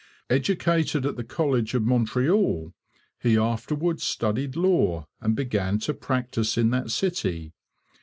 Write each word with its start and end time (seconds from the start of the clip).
Educated 0.31 1.05
at 1.05 1.15
the 1.15 1.23
college 1.23 1.75
of 1.75 1.83
Montreal, 1.83 2.73
he 3.19 3.37
afterwards 3.37 4.01
studied 4.01 4.55
law 4.55 5.05
and 5.19 5.35
began 5.35 5.77
to 5.77 5.93
practise 5.93 6.57
in 6.57 6.71
that 6.71 6.89
city. 6.89 7.53